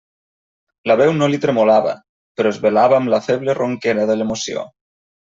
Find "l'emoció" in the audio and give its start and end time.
4.21-4.65